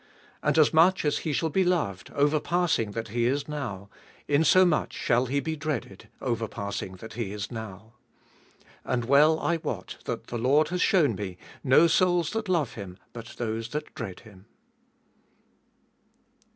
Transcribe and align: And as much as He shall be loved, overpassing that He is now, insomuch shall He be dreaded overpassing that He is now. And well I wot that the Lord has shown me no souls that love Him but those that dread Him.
And 0.41 0.57
as 0.57 0.73
much 0.73 1.05
as 1.05 1.19
He 1.19 1.31
shall 1.31 1.51
be 1.51 1.63
loved, 1.63 2.09
overpassing 2.15 2.93
that 2.93 3.09
He 3.09 3.25
is 3.27 3.47
now, 3.47 3.87
insomuch 4.27 4.93
shall 4.93 5.27
He 5.27 5.39
be 5.39 5.55
dreaded 5.55 6.09
overpassing 6.21 6.93
that 6.95 7.13
He 7.13 7.31
is 7.31 7.51
now. 7.51 7.93
And 8.83 9.05
well 9.05 9.39
I 9.39 9.57
wot 9.57 9.97
that 10.05 10.25
the 10.25 10.39
Lord 10.39 10.69
has 10.69 10.81
shown 10.81 11.13
me 11.13 11.37
no 11.63 11.85
souls 11.85 12.31
that 12.31 12.49
love 12.49 12.73
Him 12.73 12.97
but 13.13 13.35
those 13.37 13.69
that 13.69 13.93
dread 13.93 14.21
Him. 14.21 14.47